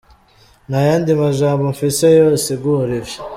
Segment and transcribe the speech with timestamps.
[0.69, 3.19] "Nta yandi majambo mfise yosigura ivyo.